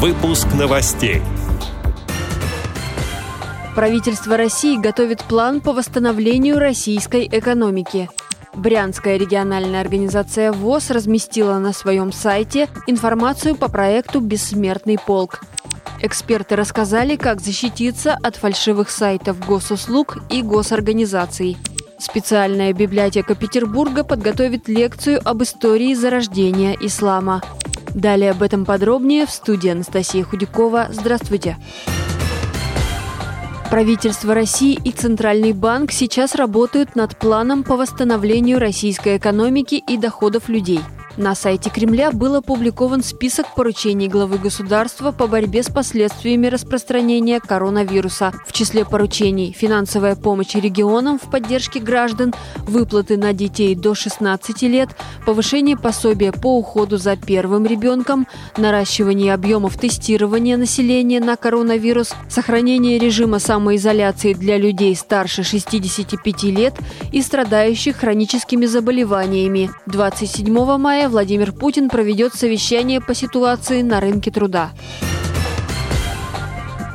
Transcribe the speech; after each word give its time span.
Выпуск 0.00 0.46
новостей. 0.56 1.20
Правительство 3.74 4.36
России 4.36 4.76
готовит 4.76 5.24
план 5.24 5.60
по 5.60 5.72
восстановлению 5.72 6.60
российской 6.60 7.26
экономики. 7.26 8.08
Брянская 8.54 9.16
региональная 9.16 9.80
организация 9.80 10.52
ВОЗ 10.52 10.90
разместила 10.90 11.58
на 11.58 11.72
своем 11.72 12.12
сайте 12.12 12.68
информацию 12.86 13.56
по 13.56 13.68
проекту 13.68 14.20
«Бессмертный 14.20 15.00
полк». 15.04 15.40
Эксперты 16.00 16.54
рассказали, 16.54 17.16
как 17.16 17.40
защититься 17.40 18.16
от 18.22 18.36
фальшивых 18.36 18.90
сайтов 18.90 19.44
госуслуг 19.44 20.18
и 20.30 20.42
госорганизаций. 20.42 21.56
Специальная 21.98 22.72
библиотека 22.72 23.34
Петербурга 23.34 24.04
подготовит 24.04 24.68
лекцию 24.68 25.20
об 25.24 25.42
истории 25.42 25.92
зарождения 25.94 26.76
ислама. 26.80 27.42
Далее 27.94 28.30
об 28.30 28.42
этом 28.42 28.64
подробнее 28.64 29.26
в 29.26 29.30
студии 29.30 29.70
Анастасия 29.70 30.24
Худякова. 30.24 30.88
Здравствуйте. 30.90 31.56
Правительство 33.70 34.34
России 34.34 34.78
и 34.82 34.92
Центральный 34.92 35.52
банк 35.52 35.92
сейчас 35.92 36.34
работают 36.34 36.96
над 36.96 37.18
планом 37.18 37.64
по 37.64 37.76
восстановлению 37.76 38.58
российской 38.58 39.18
экономики 39.18 39.74
и 39.74 39.96
доходов 39.98 40.48
людей– 40.48 40.80
на 41.18 41.34
сайте 41.34 41.68
Кремля 41.68 42.12
был 42.12 42.36
опубликован 42.36 43.02
список 43.02 43.54
поручений 43.56 44.06
главы 44.06 44.38
государства 44.38 45.10
по 45.10 45.26
борьбе 45.26 45.64
с 45.64 45.68
последствиями 45.68 46.46
распространения 46.46 47.40
коронавируса. 47.40 48.32
В 48.46 48.52
числе 48.52 48.84
поручений– 48.84 49.52
финансовая 49.58 50.14
помощь 50.14 50.54
регионам 50.54 51.18
в 51.18 51.28
поддержке 51.28 51.80
граждан, 51.80 52.34
выплаты 52.58 53.16
на 53.16 53.32
детей 53.32 53.74
до 53.74 53.96
16 53.96 54.62
лет, 54.62 54.90
повышение 55.26 55.76
пособия 55.76 56.30
по 56.30 56.56
уходу 56.56 56.98
за 56.98 57.16
первым 57.16 57.66
ребенком, 57.66 58.28
наращивание 58.56 59.34
объемов 59.34 59.76
тестирования 59.76 60.56
населения 60.56 61.18
на 61.18 61.36
коронавирус, 61.36 62.14
сохранение 62.28 62.98
режима 62.98 63.40
самоизоляции 63.40 64.34
для 64.34 64.56
людей 64.56 64.94
старше 64.94 65.42
65 65.42 66.44
лет 66.44 66.74
и 67.10 67.22
страдающих 67.22 67.96
хроническими 67.96 68.66
заболеваниями. 68.66 69.70
27 69.86 70.76
мая 70.76 71.07
Владимир 71.08 71.52
Путин 71.52 71.88
проведет 71.88 72.34
совещание 72.34 73.00
по 73.00 73.14
ситуации 73.14 73.82
на 73.82 74.00
рынке 74.00 74.30
труда. 74.30 74.70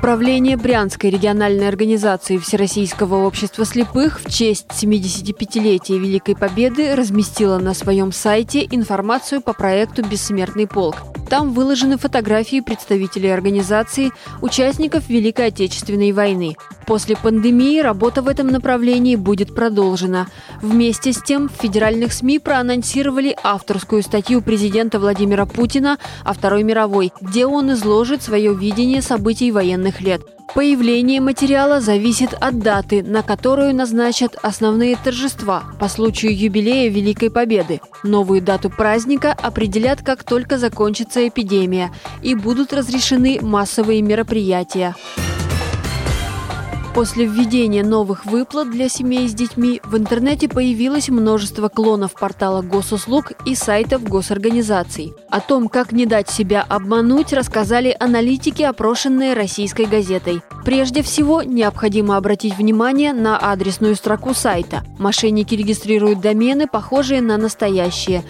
Правление 0.00 0.56
Брянской 0.56 1.10
региональной 1.10 1.68
организации 1.68 2.38
Всероссийского 2.38 3.26
общества 3.26 3.66
слепых 3.66 4.20
в 4.20 4.32
честь 4.32 4.66
75-летия 4.70 5.98
Великой 5.98 6.36
Победы 6.36 6.94
разместило 6.94 7.58
на 7.58 7.74
своем 7.74 8.10
сайте 8.10 8.66
информацию 8.70 9.42
по 9.42 9.52
проекту 9.52 10.02
«Бессмертный 10.02 10.66
полк». 10.66 10.96
Там 11.30 11.52
выложены 11.52 11.96
фотографии 11.96 12.60
представителей 12.60 13.28
организации, 13.28 14.10
участников 14.42 15.08
Великой 15.08 15.46
Отечественной 15.46 16.10
войны. 16.10 16.56
После 16.86 17.16
пандемии 17.16 17.78
работа 17.78 18.20
в 18.20 18.26
этом 18.26 18.48
направлении 18.48 19.14
будет 19.14 19.54
продолжена. 19.54 20.26
Вместе 20.60 21.12
с 21.12 21.22
тем 21.22 21.48
в 21.48 21.52
федеральных 21.52 22.12
СМИ 22.12 22.40
проанонсировали 22.40 23.36
авторскую 23.44 24.02
статью 24.02 24.42
президента 24.42 24.98
Владимира 24.98 25.46
Путина 25.46 25.98
о 26.24 26.32
Второй 26.32 26.64
мировой, 26.64 27.12
где 27.20 27.46
он 27.46 27.72
изложит 27.74 28.24
свое 28.24 28.52
видение 28.52 29.00
событий 29.00 29.52
военных 29.52 30.00
лет. 30.00 30.22
Появление 30.54 31.20
материала 31.20 31.80
зависит 31.80 32.34
от 32.34 32.58
даты, 32.58 33.04
на 33.04 33.22
которую 33.22 33.72
назначат 33.74 34.36
основные 34.42 34.96
торжества 34.96 35.62
по 35.78 35.88
случаю 35.88 36.36
юбилея 36.36 36.90
Великой 36.90 37.30
Победы. 37.30 37.80
Новую 38.02 38.42
дату 38.42 38.68
праздника 38.68 39.32
определят, 39.32 40.02
как 40.02 40.24
только 40.24 40.58
закончится 40.58 41.26
эпидемия, 41.28 41.92
и 42.20 42.34
будут 42.34 42.72
разрешены 42.72 43.38
массовые 43.40 44.02
мероприятия. 44.02 44.96
После 46.94 47.24
введения 47.24 47.84
новых 47.84 48.26
выплат 48.26 48.68
для 48.70 48.88
семей 48.88 49.28
с 49.28 49.32
детьми 49.32 49.80
в 49.84 49.96
интернете 49.96 50.48
появилось 50.48 51.08
множество 51.08 51.68
клонов 51.68 52.14
портала 52.14 52.62
госуслуг 52.62 53.32
и 53.46 53.54
сайтов 53.54 54.02
госорганизаций. 54.02 55.14
О 55.30 55.40
том, 55.40 55.68
как 55.68 55.92
не 55.92 56.04
дать 56.04 56.28
себя 56.28 56.66
обмануть, 56.68 57.32
рассказали 57.32 57.96
аналитики, 57.98 58.62
опрошенные 58.62 59.34
российской 59.34 59.86
газетой. 59.86 60.42
Прежде 60.64 61.02
всего, 61.02 61.42
необходимо 61.42 62.16
обратить 62.16 62.58
внимание 62.58 63.12
на 63.12 63.38
адресную 63.38 63.94
строку 63.94 64.34
сайта. 64.34 64.82
Мошенники 64.98 65.54
регистрируют 65.54 66.20
домены, 66.20 66.66
похожие 66.66 67.22
на 67.22 67.38
настоящие. 67.38 68.24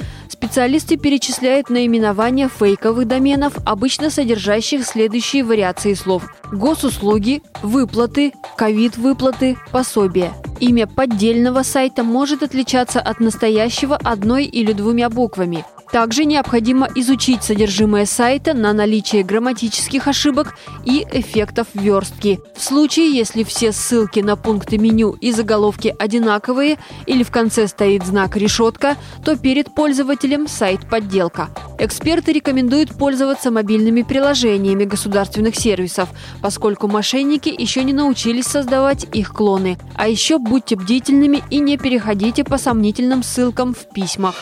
Специалисты 0.50 0.96
перечисляют 0.96 1.70
наименования 1.70 2.48
фейковых 2.48 3.06
доменов, 3.06 3.52
обычно 3.64 4.10
содержащих 4.10 4.84
следующие 4.84 5.44
вариации 5.44 5.94
слов. 5.94 6.24
Госуслуги, 6.50 7.40
выплаты, 7.62 8.32
ковид-выплаты, 8.56 9.56
пособия. 9.70 10.32
Имя 10.58 10.88
поддельного 10.88 11.62
сайта 11.62 12.02
может 12.02 12.42
отличаться 12.42 12.98
от 12.98 13.20
настоящего 13.20 13.94
одной 13.94 14.44
или 14.44 14.72
двумя 14.72 15.08
буквами. 15.08 15.64
Также 15.92 16.24
необходимо 16.24 16.88
изучить 16.94 17.42
содержимое 17.42 18.06
сайта 18.06 18.54
на 18.54 18.72
наличие 18.72 19.24
грамматических 19.24 20.06
ошибок 20.06 20.56
и 20.84 21.04
эффектов 21.10 21.66
верстки. 21.74 22.38
В 22.56 22.62
случае, 22.62 23.12
если 23.12 23.42
все 23.42 23.72
ссылки 23.72 24.20
на 24.20 24.36
пункты 24.36 24.78
меню 24.78 25.12
и 25.20 25.32
заголовки 25.32 25.94
одинаковые 25.98 26.78
или 27.06 27.24
в 27.24 27.30
конце 27.30 27.66
стоит 27.66 28.04
знак 28.06 28.36
«решетка», 28.36 28.96
то 29.24 29.36
перед 29.36 29.74
пользователем 29.74 30.46
сайт 30.46 30.88
подделка. 30.88 31.50
Эксперты 31.78 32.32
рекомендуют 32.32 32.90
пользоваться 32.90 33.50
мобильными 33.50 34.02
приложениями 34.02 34.84
государственных 34.84 35.56
сервисов, 35.56 36.10
поскольку 36.40 36.86
мошенники 36.86 37.48
еще 37.48 37.82
не 37.82 37.92
научились 37.92 38.46
создавать 38.46 39.06
их 39.12 39.32
клоны. 39.32 39.76
А 39.96 40.06
еще 40.06 40.38
будьте 40.38 40.76
бдительными 40.76 41.42
и 41.50 41.58
не 41.58 41.78
переходите 41.78 42.44
по 42.44 42.58
сомнительным 42.58 43.22
ссылкам 43.22 43.74
в 43.74 43.92
письмах. 43.92 44.34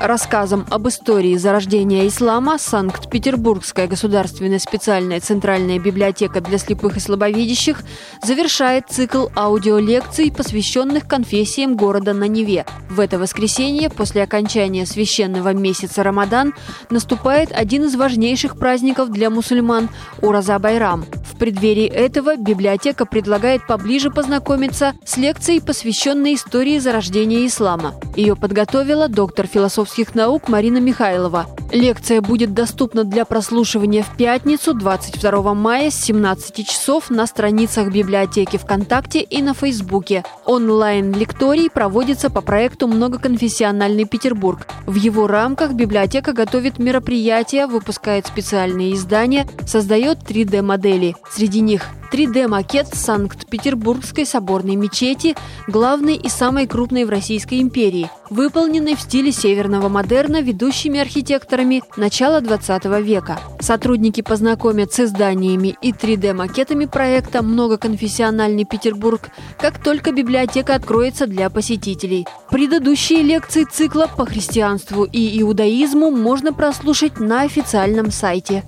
Рассказом 0.00 0.66
об 0.70 0.88
истории 0.88 1.36
зарождения 1.36 2.06
ислама 2.08 2.58
Санкт-Петербургская 2.58 3.86
государственная 3.86 4.58
специальная 4.58 5.20
центральная 5.20 5.78
библиотека 5.78 6.40
для 6.40 6.58
слепых 6.58 6.96
и 6.96 7.00
слабовидящих 7.00 7.82
завершает 8.22 8.90
цикл 8.90 9.28
аудиолекций, 9.36 10.32
посвященных 10.32 11.06
конфессиям 11.06 11.76
города 11.76 12.12
на 12.12 12.24
Неве. 12.24 12.66
В 12.90 13.00
это 13.00 13.18
воскресенье, 13.18 13.88
после 13.88 14.24
окончания 14.24 14.84
священного 14.84 15.54
месяца 15.54 16.02
Рамадан, 16.02 16.54
наступает 16.90 17.52
один 17.52 17.84
из 17.84 17.94
важнейших 17.94 18.58
праздников 18.58 19.10
для 19.10 19.30
мусульман– 19.30 19.88
Ураза 20.22 20.58
Байрам. 20.58 21.06
В 21.24 21.36
преддверии 21.36 21.86
этого 21.86 22.36
библиотека 22.36 23.06
предлагает 23.06 23.66
поближе 23.66 24.10
познакомиться 24.10 24.94
с 25.04 25.16
лекцией, 25.16 25.60
посвященной 25.60 26.34
истории 26.34 26.78
зарождения 26.78 27.46
ислама. 27.46 27.94
Ее 28.14 28.36
подготовила 28.36 29.08
доктор 29.08 29.48
философских 29.94 30.14
наук 30.14 30.48
Марина 30.48 30.78
Михайлова. 30.78 31.46
Лекция 31.70 32.20
будет 32.20 32.52
доступна 32.52 33.04
для 33.04 33.24
прослушивания 33.24 34.02
в 34.02 34.16
пятницу, 34.16 34.74
22 34.74 35.54
мая 35.54 35.90
с 35.90 35.94
17 35.94 36.66
часов 36.66 37.10
на 37.10 37.26
страницах 37.26 37.92
библиотеки 37.92 38.56
ВКонтакте 38.56 39.20
и 39.20 39.40
на 39.40 39.54
Фейсбуке. 39.54 40.24
Онлайн-лекторий 40.46 41.70
проводится 41.70 42.28
по 42.28 42.42
проекту 42.42 42.86
«Многоконфессиональный 42.86 44.04
Петербург». 44.04 44.66
В 44.84 44.94
его 44.94 45.26
рамках 45.26 45.72
библиотека 45.72 46.34
готовит 46.34 46.78
мероприятия, 46.78 47.66
выпускает 47.66 48.26
специальные 48.26 48.94
издания, 48.94 49.46
создает 49.66 50.18
3D-модели. 50.18 51.16
Среди 51.30 51.60
них 51.60 51.86
3D-макет 52.12 52.88
Санкт-Петербургской 52.94 54.26
соборной 54.26 54.76
мечети, 54.76 55.34
главной 55.66 56.14
и 56.16 56.28
самой 56.28 56.66
крупной 56.66 57.04
в 57.04 57.10
Российской 57.10 57.60
империи, 57.60 58.10
выполненной 58.30 58.94
в 58.94 59.00
стиле 59.00 59.32
северного 59.32 59.88
модерна 59.88 60.42
ведущими 60.42 61.00
архитекторами 61.00 61.82
начала 61.96 62.40
20 62.40 62.84
века. 63.02 63.40
Сотрудники 63.58 64.20
познакомят 64.20 64.92
с 64.92 65.00
изданиями 65.00 65.76
и 65.80 65.90
3D-макетами 65.90 66.86
проекта 66.86 67.42
«Многоконфессиональный 67.42 68.64
Петербург», 68.64 69.30
как 69.58 69.82
только 69.82 70.12
библиотека 70.12 70.33
откроется 70.74 71.26
для 71.26 71.50
посетителей. 71.50 72.26
Предыдущие 72.50 73.22
лекции 73.22 73.64
цикла 73.64 74.08
по 74.16 74.26
христианству 74.26 75.04
и 75.04 75.40
иудаизму 75.40 76.10
можно 76.10 76.52
прослушать 76.52 77.20
на 77.20 77.42
официальном 77.42 78.10
сайте. 78.10 78.64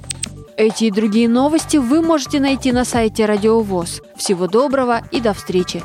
Эти 0.56 0.84
и 0.84 0.90
другие 0.90 1.28
новости 1.28 1.76
вы 1.76 2.00
можете 2.00 2.40
найти 2.40 2.72
на 2.72 2.84
сайте 2.84 3.26
Радио 3.26 3.60
ВОЗ. 3.60 4.00
Всего 4.16 4.46
доброго 4.46 5.02
и 5.10 5.20
до 5.20 5.34
встречи! 5.34 5.82